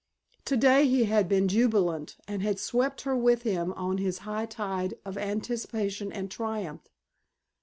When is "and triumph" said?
6.11-6.89